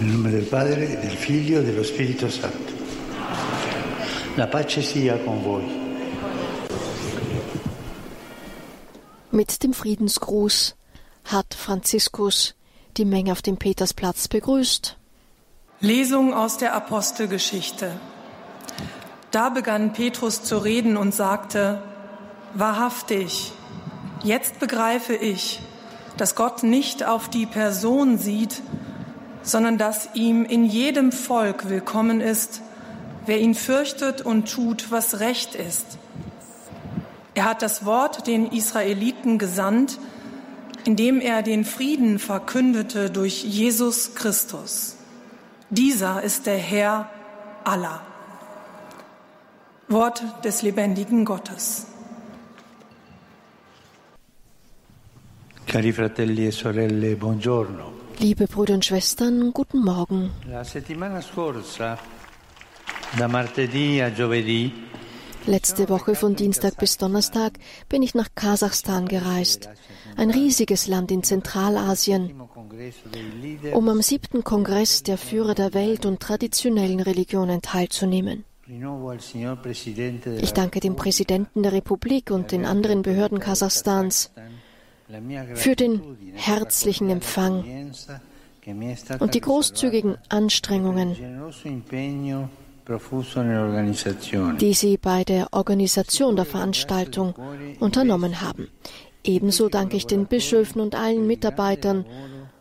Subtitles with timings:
[0.00, 2.72] Nel nome del Padre, del Figlio e dello Spirito Santo.
[4.36, 5.64] La pace sia con voi.
[9.30, 10.76] Mit dem Friedensgruß
[11.24, 12.54] hat Franziskus
[12.96, 14.96] die Menge auf dem Petersplatz begrüßt.
[15.80, 17.90] Lesung aus der Apostelgeschichte.
[19.32, 21.82] Da begann Petrus zu reden und sagte,
[22.54, 23.52] Wahrhaftig,
[24.22, 25.60] jetzt begreife ich,
[26.16, 28.62] dass Gott nicht auf die Person sieht,
[29.42, 32.62] sondern dass ihm in jedem Volk willkommen ist,
[33.26, 35.98] wer ihn fürchtet und tut, was recht ist.
[37.34, 39.98] Er hat das Wort den Israeliten gesandt,
[40.84, 44.96] indem er den Frieden verkündete durch Jesus Christus.
[45.70, 47.10] Dieser ist der Herr
[47.64, 48.00] aller.
[49.88, 51.86] Wort des lebendigen Gottes.
[55.66, 57.97] Cari fratelli e sorelle, buongiorno.
[58.20, 60.30] Liebe Brüder und Schwestern, guten Morgen.
[65.46, 67.52] Letzte Woche von Dienstag bis Donnerstag
[67.88, 69.68] bin ich nach Kasachstan gereist,
[70.16, 72.34] ein riesiges Land in Zentralasien,
[73.72, 78.44] um am siebten Kongress der Führer der Welt und traditionellen Religionen teilzunehmen.
[80.40, 84.30] Ich danke dem Präsidenten der Republik und den anderen Behörden Kasachstans
[85.54, 86.02] für den
[86.34, 87.92] herzlichen Empfang
[89.18, 91.16] und die großzügigen Anstrengungen,
[94.60, 97.34] die Sie bei der Organisation der Veranstaltung
[97.80, 98.68] unternommen haben.
[99.24, 102.04] Ebenso danke ich den Bischöfen und allen Mitarbeitern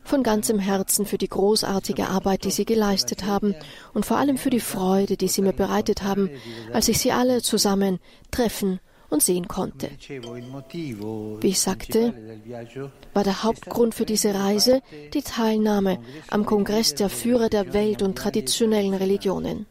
[0.04, 3.56] von ganzem Herzen für die großartige Arbeit, die Sie geleistet haben
[3.94, 6.30] und vor allem für die Freude, die Sie mir bereitet haben,
[6.72, 8.00] als ich Sie alle zusammen
[8.32, 9.90] treffen und sehen konnte.
[11.42, 12.14] Wie ich sagte,
[13.14, 14.82] war der Hauptgrund für diese Reise
[15.14, 16.00] die Teilnahme
[16.30, 19.66] am Kongress der Führer der Welt und traditionellen Religionen.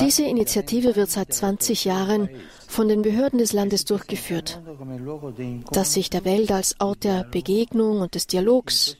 [0.00, 2.30] Diese Initiative wird seit 20 Jahren
[2.66, 4.60] von den Behörden des Landes durchgeführt,
[5.70, 8.96] das sich der Welt als Ort der Begegnung und des Dialogs,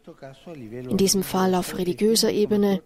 [0.72, 2.83] in diesem Fall auf religiöser Ebene,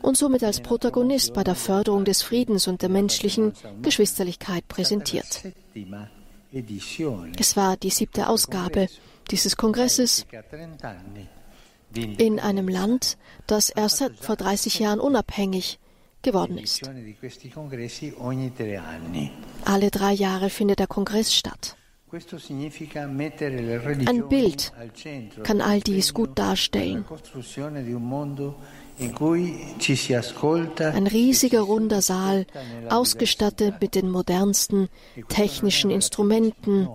[0.00, 3.52] und somit als Protagonist bei der Förderung des Friedens und der menschlichen
[3.82, 5.42] Geschwisterlichkeit präsentiert.
[7.38, 8.88] Es war die siebte Ausgabe
[9.30, 10.26] dieses Kongresses
[11.94, 15.78] in einem Land, das erst vor 30 Jahren unabhängig
[16.26, 16.82] geworden ist.
[19.64, 21.76] Alle drei Jahre findet der Kongress statt.
[24.06, 24.72] Ein Bild
[25.42, 27.04] kann all dies gut darstellen.
[30.78, 32.46] Ein riesiger runder Saal,
[32.88, 34.88] ausgestattet mit den modernsten
[35.28, 36.88] technischen Instrumenten,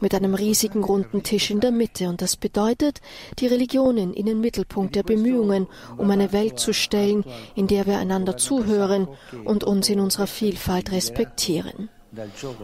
[0.00, 2.08] mit einem riesigen runden Tisch in der Mitte.
[2.08, 3.00] Und das bedeutet,
[3.38, 7.24] die Religionen in den Mittelpunkt der Bemühungen, um eine Welt zu stellen,
[7.54, 9.08] in der wir einander zuhören
[9.44, 11.90] und uns in unserer Vielfalt respektieren.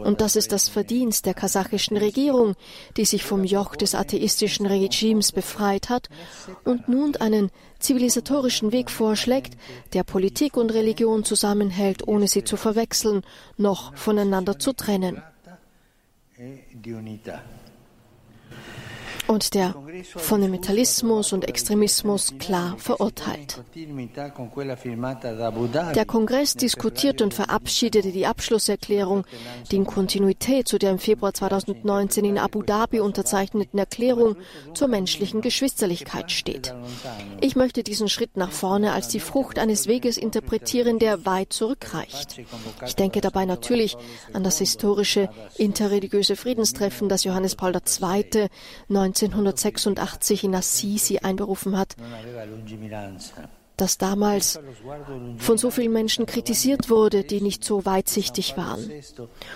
[0.03, 2.55] Und das ist das Verdienst der kasachischen Regierung,
[2.97, 6.09] die sich vom Joch des atheistischen Regimes befreit hat
[6.63, 9.57] und nun einen zivilisatorischen Weg vorschlägt,
[9.93, 13.21] der Politik und Religion zusammenhält, ohne sie zu verwechseln,
[13.57, 15.21] noch voneinander zu trennen.
[16.35, 17.62] e di unità.
[19.33, 19.73] Und der
[20.15, 23.63] Fundamentalismus und Extremismus klar verurteilt.
[25.95, 29.25] Der Kongress diskutierte und verabschiedete die Abschlusserklärung,
[29.71, 34.35] die in Kontinuität zu der im Februar 2019 in Abu Dhabi unterzeichneten Erklärung
[34.75, 36.75] zur menschlichen Geschwisterlichkeit steht.
[37.41, 42.39] Ich möchte diesen Schritt nach vorne als die Frucht eines Weges interpretieren, der weit zurückreicht.
[42.85, 43.97] Ich denke dabei natürlich
[44.31, 45.27] an das historische
[45.57, 48.49] interreligiöse Friedenstreffen, das Johannes Paul II.
[49.25, 51.95] 1986 in Assisi einberufen hat,
[53.83, 54.59] das damals
[55.37, 58.89] von so vielen Menschen kritisiert wurde, die nicht so weitsichtig waren.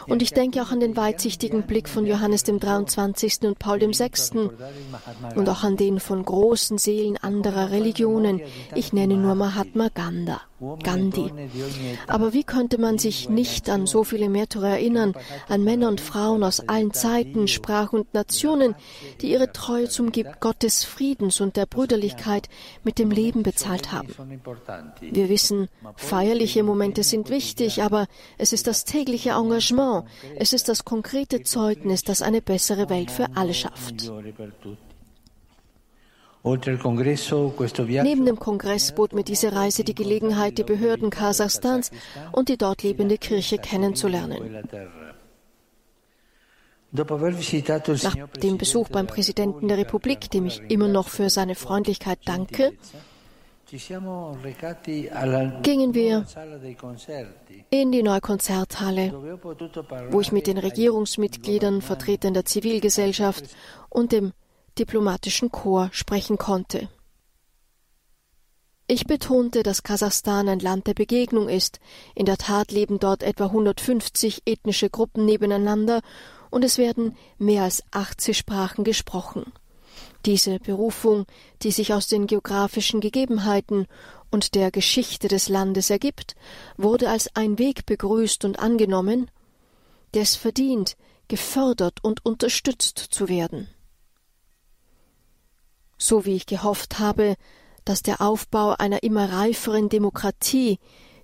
[0.06, 3.44] Und ich denke auch an den weitsichtigen Blick von Johannes dem 23.
[3.44, 4.32] und Paul dem 6.
[5.36, 8.42] und auch an den von großen Seelen anderer Religionen.
[8.76, 9.88] Ich nenne nur Mahatma
[10.84, 11.32] Gandhi.
[12.08, 15.14] Aber wie könnte man sich nicht an so viele Märtyrer erinnern,
[15.48, 18.74] an Männer und Frauen aus allen Zeiten, Sprachen und Nationen,
[19.22, 22.50] die ihre Treue zum Gib Gottes Friedens und der Brüderlichkeit
[22.84, 24.16] mit dem Leben bezahlt haben?
[25.00, 30.06] Wir wissen, feierliche Momente sind wichtig, aber es ist das tägliche Engagement,
[30.38, 34.12] es ist das konkrete Zeugnis, das eine bessere Welt für alle schafft.
[36.44, 41.92] Neben dem Kongress bot mir diese Reise die Gelegenheit, die Behörden Kasachstans
[42.32, 44.64] und die dort lebende Kirche kennenzulernen.
[46.92, 52.74] Nach dem Besuch beim Präsidenten der Republik, dem ich immer noch für seine Freundlichkeit danke,
[55.64, 56.26] gingen wir
[57.70, 59.40] in die neue Konzerthalle,
[60.12, 63.44] wo ich mit den Regierungsmitgliedern, Vertretern der Zivilgesellschaft
[63.90, 64.32] und dem
[64.80, 66.90] diplomatischen Chor sprechen konnte.
[68.90, 71.82] Ich betonte, dass Kasachstan ein Land der Begegnung ist.
[72.16, 76.00] In der Tat leben dort etwa 150 ethnische Gruppen nebeneinander
[76.50, 79.52] und es werden mehr als 80 Sprachen gesprochen.
[80.26, 81.26] Diese Berufung,
[81.62, 83.88] die sich aus den geografischen Gegebenheiten
[84.30, 86.36] und der Geschichte des Landes ergibt,
[86.76, 89.32] wurde als ein Weg begrüßt und angenommen,
[90.14, 90.98] der es verdient,
[91.28, 93.70] gefördert und unterstützt zu werden.
[95.98, 97.36] So wie ich gehofft habe,
[97.86, 100.80] dass der Aufbau einer immer reiferen Demokratie,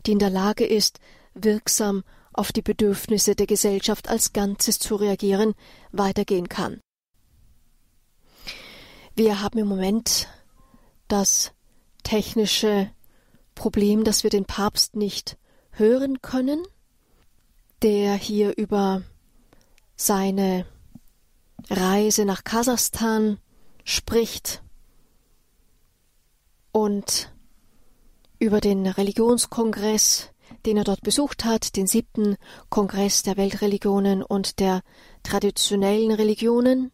[0.05, 0.99] die in der Lage ist,
[1.33, 2.03] wirksam
[2.33, 5.53] auf die Bedürfnisse der Gesellschaft als Ganzes zu reagieren,
[5.91, 6.81] weitergehen kann.
[9.15, 10.27] Wir haben im Moment
[11.07, 11.51] das
[12.01, 12.89] technische
[13.53, 15.37] Problem, dass wir den Papst nicht
[15.69, 16.63] hören können,
[17.83, 19.03] der hier über
[19.95, 20.65] seine
[21.69, 23.37] Reise nach Kasachstan
[23.83, 24.63] spricht
[26.71, 27.31] und
[28.39, 30.31] über den Religionskongress,
[30.65, 32.35] den er dort besucht hat, den siebten
[32.69, 34.81] Kongress der Weltreligionen und der
[35.21, 36.91] traditionellen Religionen.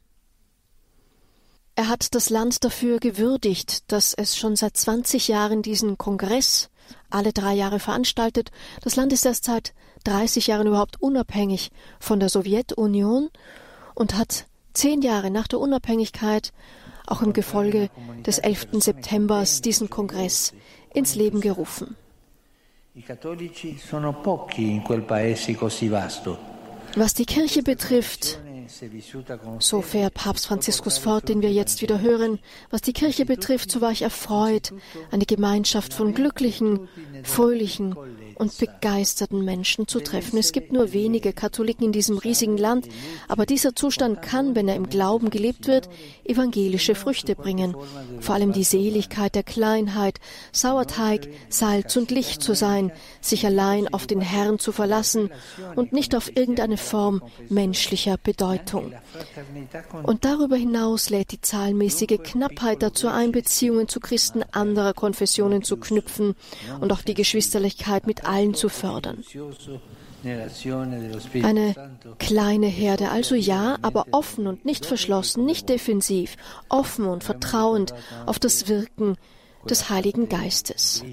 [1.80, 6.70] Er hat das Land dafür gewürdigt, dass es schon seit 20 Jahren diesen Kongress
[7.10, 8.52] alle drei Jahre veranstaltet.
[8.82, 9.74] Das Land ist erst seit
[10.04, 13.30] 30 Jahren überhaupt unabhängig von der Sowjetunion
[13.96, 16.52] und hat zehn Jahre nach der Unabhängigkeit
[17.08, 17.90] auch im Gefolge
[18.26, 18.68] des 11.
[18.74, 20.52] September diesen Kongress
[20.94, 21.96] ins Leben gerufen.
[26.96, 28.42] Was die Kirche betrifft,
[29.60, 32.40] so fährt Papst Franziskus fort, den wir jetzt wieder hören.
[32.70, 34.74] Was die Kirche betrifft, so war ich erfreut,
[35.12, 36.88] eine Gemeinschaft von glücklichen,
[37.24, 37.96] fröhlichen
[38.40, 40.40] und begeisterten Menschen zu treffen.
[40.40, 42.88] Es gibt nur wenige Katholiken in diesem riesigen Land,
[43.28, 45.90] aber dieser Zustand kann, wenn er im Glauben gelebt wird,
[46.24, 47.76] evangelische Früchte bringen.
[48.22, 50.20] Vor allem die Seligkeit der Kleinheit,
[50.54, 55.30] Sauerteig, Salz und Licht zu sein, sich allein auf den Herrn zu verlassen
[55.76, 58.94] und nicht auf irgendeine Form menschlicher Bedeutung.
[60.04, 65.76] Und darüber hinaus lädt die zahlenmäßige Knappheit dazu ein, Beziehungen zu Christen anderer Konfessionen zu
[65.76, 66.36] knüpfen
[66.80, 69.24] und auch die Geschwisterlichkeit mit allen zu fördern.
[71.44, 71.76] Eine
[72.20, 76.36] kleine Herde, also ja, aber offen und nicht verschlossen, nicht defensiv,
[76.68, 77.94] offen und vertrauend
[78.26, 79.16] auf das Wirken
[79.70, 81.04] des Heiligen Geistes,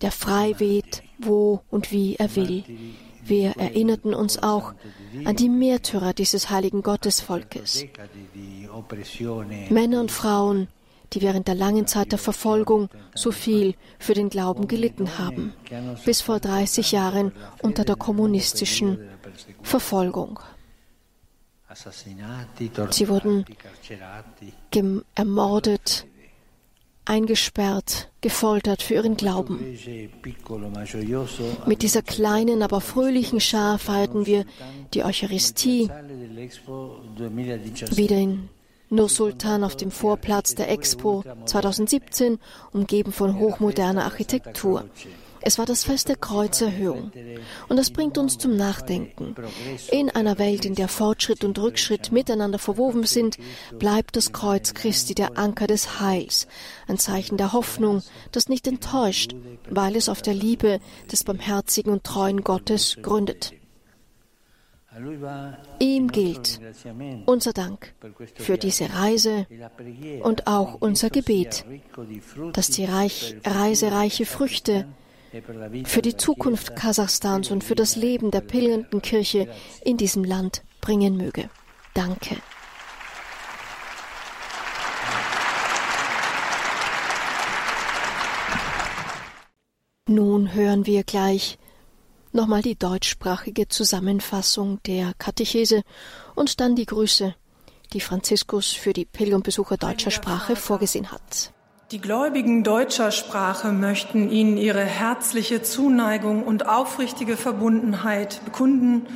[0.00, 2.64] der frei weht, wo und wie er will.
[3.24, 4.72] Wir erinnerten uns auch
[5.24, 7.84] an die Märtyrer dieses heiligen Gottesvolkes.
[9.70, 10.68] Männer und Frauen,
[11.12, 15.52] die während der langen Zeit der Verfolgung so viel für den Glauben gelitten haben,
[16.04, 17.32] bis vor 30 Jahren
[17.62, 18.98] unter der kommunistischen
[19.62, 20.38] Verfolgung.
[22.90, 23.44] Sie wurden
[25.14, 26.06] ermordet,
[27.04, 29.58] eingesperrt, gefoltert für ihren Glauben.
[31.66, 34.44] Mit dieser kleinen, aber fröhlichen Schar feierten wir
[34.94, 35.90] die Eucharistie
[37.90, 38.48] wieder in
[38.92, 42.38] Nur-Sultan auf dem Vorplatz der Expo 2017,
[42.72, 44.84] umgeben von hochmoderner Architektur.
[45.40, 47.10] Es war das Fest der Kreuzerhöhung.
[47.68, 49.34] Und das bringt uns zum Nachdenken.
[49.90, 53.38] In einer Welt, in der Fortschritt und Rückschritt miteinander verwoben sind,
[53.78, 56.46] bleibt das Kreuz Christi der Anker des Heils,
[56.86, 59.34] ein Zeichen der Hoffnung, das nicht enttäuscht,
[59.68, 60.80] weil es auf der Liebe
[61.10, 63.52] des barmherzigen und treuen Gottes gründet.
[65.78, 66.60] Ihm gilt
[67.26, 67.94] unser Dank
[68.34, 69.46] für diese Reise
[70.22, 71.64] und auch unser Gebet,
[72.52, 74.86] dass die Reich, Reise reiche Früchte
[75.84, 79.48] für die Zukunft Kasachstans und für das Leben der pilgernden Kirche
[79.82, 81.48] in diesem Land bringen möge.
[81.94, 82.36] Danke.
[90.06, 91.58] Nun hören wir gleich
[92.32, 95.82] nochmal die deutschsprachige Zusammenfassung der Katechese
[96.34, 97.34] und dann die Grüße,
[97.92, 101.52] die Franziskus für die Pilgerbesucher deutscher Sprache vorgesehen hat.
[101.90, 109.06] Die Gläubigen deutscher Sprache möchten Ihnen ihre herzliche Zuneigung und aufrichtige Verbundenheit bekunden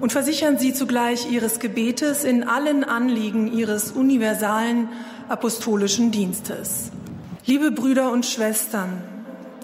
[0.00, 4.90] und versichern Sie zugleich Ihres Gebetes in allen Anliegen Ihres universalen
[5.30, 6.90] apostolischen Dienstes.
[7.46, 9.02] Liebe Brüder und Schwestern,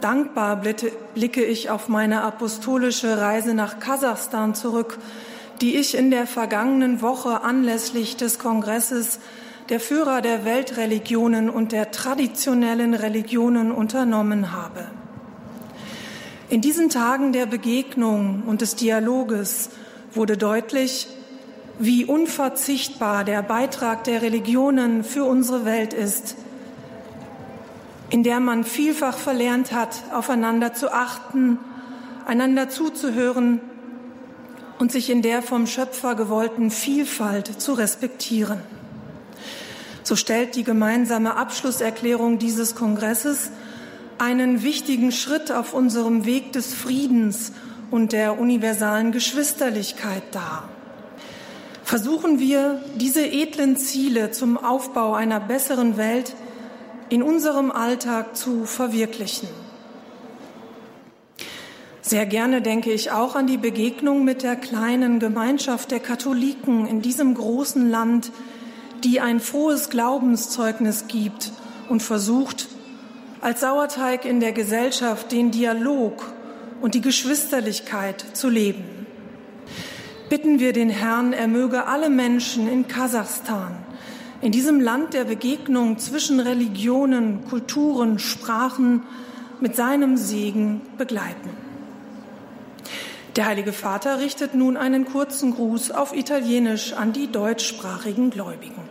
[0.00, 0.60] Dankbar
[1.14, 4.98] blicke ich auf meine apostolische Reise nach Kasachstan zurück,
[5.60, 9.18] die ich in der vergangenen Woche anlässlich des Kongresses
[9.68, 14.86] der Führer der Weltreligionen und der traditionellen Religionen unternommen habe.
[16.48, 19.70] In diesen Tagen der Begegnung und des Dialoges
[20.14, 21.08] wurde deutlich,
[21.78, 26.36] wie unverzichtbar der Beitrag der Religionen für unsere Welt ist,
[28.10, 31.58] in der man vielfach verlernt hat, aufeinander zu achten,
[32.26, 33.60] einander zuzuhören
[34.78, 38.60] und sich in der vom Schöpfer gewollten Vielfalt zu respektieren.
[40.02, 43.50] So stellt die gemeinsame Abschlusserklärung dieses Kongresses
[44.18, 47.52] einen wichtigen Schritt auf unserem Weg des Friedens
[47.90, 50.68] und der universalen Geschwisterlichkeit dar.
[51.84, 56.34] Versuchen wir, diese edlen Ziele zum Aufbau einer besseren Welt
[57.08, 59.48] in unserem Alltag zu verwirklichen.
[62.02, 67.02] Sehr gerne denke ich auch an die Begegnung mit der kleinen Gemeinschaft der Katholiken in
[67.02, 68.30] diesem großen Land,
[69.02, 71.52] die ein frohes Glaubenszeugnis gibt
[71.88, 72.68] und versucht,
[73.40, 76.32] als Sauerteig in der Gesellschaft den Dialog
[76.80, 78.84] und die Geschwisterlichkeit zu leben.
[80.28, 83.85] Bitten wir den Herrn, er möge alle Menschen in Kasachstan,
[84.46, 89.02] in diesem Land der Begegnung zwischen Religionen, Kulturen, Sprachen
[89.60, 91.50] mit seinem Segen begleiten.
[93.34, 98.82] Der Heilige Vater richtet nun einen kurzen Gruß auf Italienisch an die deutschsprachigen Gläubigen.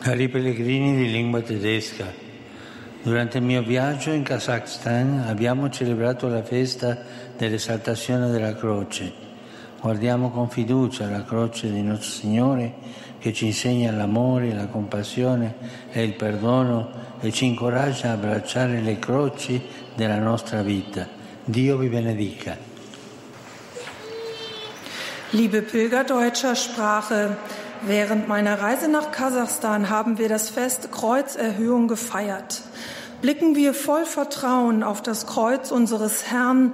[0.00, 2.06] Cari pellegrini di lingua tedesca,
[3.02, 6.96] durante il mio viaggio in Kazakhstan abbiamo celebrato la festa
[7.36, 9.12] dell'esaltazione della croce.
[9.80, 12.74] Guardiamo con fiducia la croce di nostro Signore
[13.18, 15.54] che ci insegna l'amore, la compassione
[15.90, 19.60] e il perdono e ci incoraggia a abbracciare le croci
[19.94, 21.06] della nostra vita.
[21.44, 22.56] Dio vi benedica.
[25.30, 27.36] Liebe Pilger deutscher Sprache,
[27.82, 32.62] Während meiner Reise nach Kasachstan haben wir das Fest Kreuzerhöhung gefeiert.
[33.22, 36.72] Blicken wir voll Vertrauen auf das Kreuz unseres Herrn,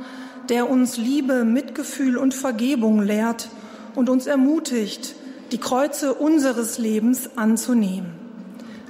[0.49, 3.49] der uns Liebe, Mitgefühl und Vergebung lehrt
[3.95, 5.15] und uns ermutigt,
[5.55, 8.13] die Kreuze unseres Lebens anzunehmen.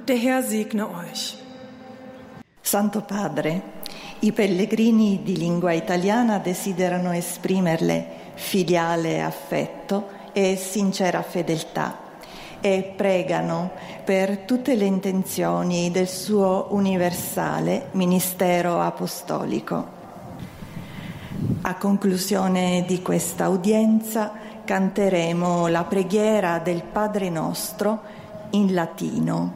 [0.07, 1.37] Der Herr segne euch.
[2.59, 3.61] Santo Padre,
[4.21, 11.99] i pellegrini di lingua italiana desiderano esprimerle filiale affetto e sincera fedeltà
[12.59, 13.69] e pregano
[14.03, 19.93] per tutte le intenzioni del suo universale ministero apostolico.
[21.61, 28.01] A conclusione di questa udienza canteremo la preghiera del Padre nostro
[28.49, 29.53] in latino,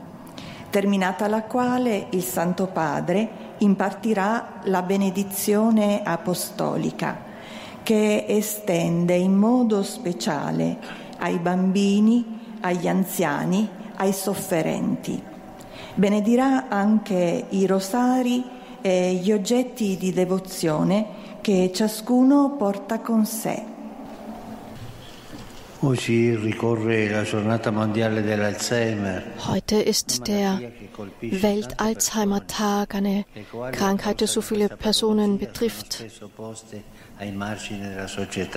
[0.70, 7.28] terminata la quale il Santo Padre impartirà la benedizione apostolica
[7.84, 10.78] che estende in modo speciale
[11.18, 15.22] ai bambini agli anziani, ai sofferenti.
[15.96, 18.44] Benedirà anche i rosari
[18.82, 23.78] e gli oggetti di devozione che ciascuno porta con sé.
[25.82, 26.12] Heute
[29.78, 30.60] ist der
[31.22, 33.24] Welt-Alzheimer-Tag, eine
[33.72, 36.04] Krankheit, die so viele Personen betrifft.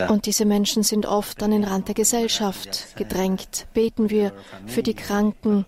[0.08, 3.68] Und diese Menschen sind oft an den Rand der Gesellschaft gedrängt.
[3.72, 4.32] Beten wir
[4.66, 5.64] für die Kranken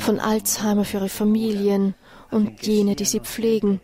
[0.00, 1.94] von Alzheimer, für ihre Familien
[2.32, 3.80] und jene, die sie pflegen,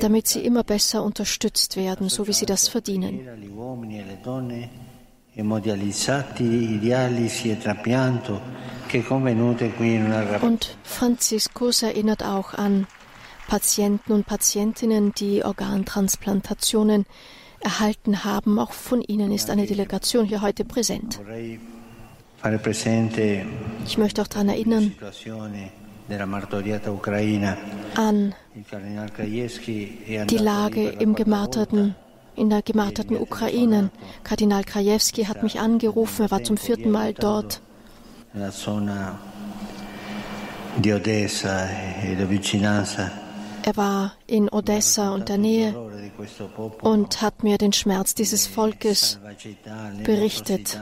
[0.00, 3.26] damit sie immer besser unterstützt werden, so wie sie das verdienen.
[10.42, 12.86] Und Franziskus erinnert auch an
[13.48, 17.06] Patienten und Patientinnen, die Organtransplantationen
[17.60, 18.58] erhalten haben.
[18.58, 21.18] Auch von ihnen ist eine Delegation hier heute präsent.
[23.86, 24.92] Ich möchte auch daran erinnern,
[27.94, 28.34] an
[30.28, 31.94] die Lage im gemarterten,
[32.36, 33.90] in der gemarterten Ukraine.
[34.24, 37.60] Kardinal Krajewski hat mich angerufen, er war zum vierten Mal dort.
[38.34, 38.38] E
[43.64, 45.74] er war in Odessa und der Nähe
[46.80, 49.18] und hat mir den Schmerz dieses Volkes
[50.04, 50.80] berichtet.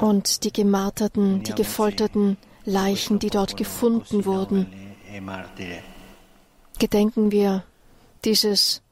[0.00, 4.66] Und die gemarterten, die gefolterten Leichen, die dort gefunden wurden.
[6.78, 7.64] Gedenken wir
[8.24, 8.82] dieses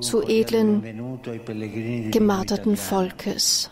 [0.00, 0.82] so edlen,
[2.10, 3.70] gemarterten Volkes.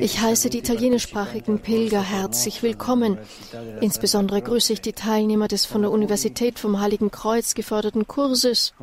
[0.00, 3.16] Ich heiße die italienischsprachigen Pilger herzlich willkommen.
[3.80, 8.74] Insbesondere grüße ich die Teilnehmer des von der Universität vom Heiligen Kreuz geförderten Kurses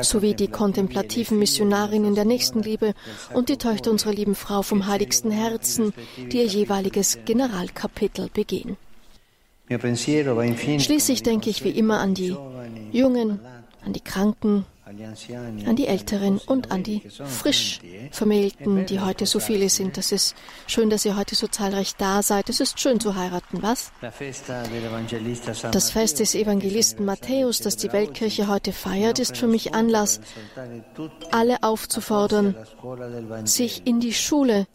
[0.00, 2.94] sowie die kontemplativen Missionarinnen der Nächstenliebe
[3.34, 8.78] und die Töchter unserer lieben Frau vom Heiligsten Herzen, die ihr jeweiliges Generalkapitel begehen.
[9.70, 12.36] Schließlich denke ich wie immer an die
[12.90, 13.40] Jungen,
[13.84, 14.66] an die Kranken,
[15.66, 19.96] an die Älteren und an die frisch Vermählten, die heute so viele sind.
[19.96, 20.34] Das ist
[20.66, 22.48] schön, dass ihr heute so zahlreich da seid.
[22.48, 23.92] Es ist schön zu heiraten, was?
[25.70, 30.20] Das Fest des Evangelisten Matthäus, das die Weltkirche heute feiert, ist für mich Anlass,
[31.30, 32.56] alle aufzufordern,
[33.44, 34.66] sich in die Schule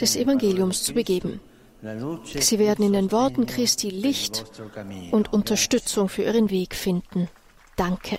[0.00, 1.40] des Evangeliums zu begeben.
[1.80, 4.44] Sie werden in den Worten Christi Licht
[5.12, 7.28] und Unterstützung für ihren Weg finden.
[7.76, 8.18] Danke.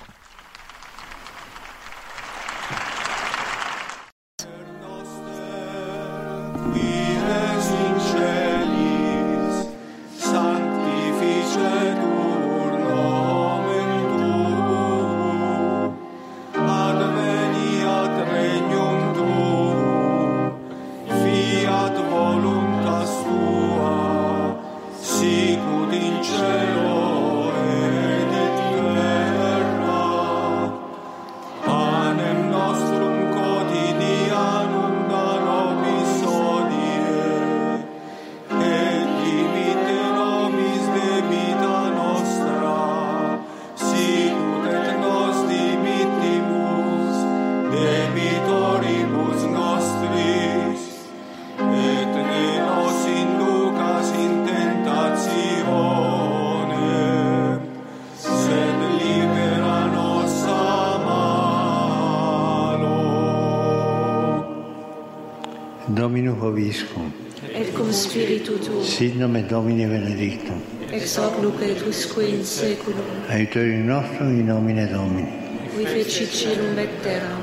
[65.95, 67.11] Dominum Hoviscum.
[67.53, 68.83] Et cum spiritu tuo.
[68.83, 70.61] Sit nomen Domini benedictum.
[70.91, 73.05] Ex hoc nunc et usque in saeculum.
[73.29, 75.31] Aiutorium nostrum in nomine Domini.
[75.75, 77.41] Qui fecit celum et terram.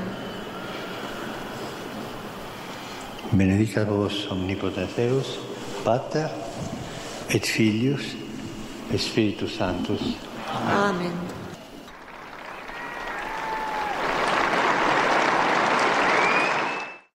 [3.31, 5.39] Benedicat vos omnipotens Deus,
[5.83, 6.29] Pater
[7.29, 8.15] et Filius
[8.93, 10.15] et Spiritus Sanctus.
[10.47, 11.11] Amen.
[11.11, 11.36] Amen.